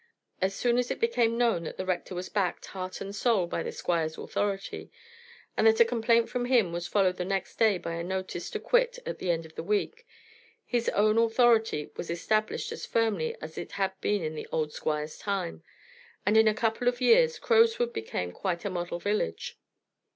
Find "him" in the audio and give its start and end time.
6.45-6.73